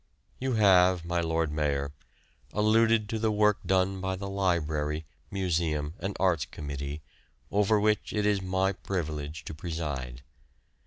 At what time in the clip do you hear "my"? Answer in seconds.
1.05-1.21, 8.41-8.71